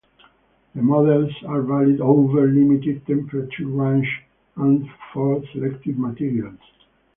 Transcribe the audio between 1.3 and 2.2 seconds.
are valid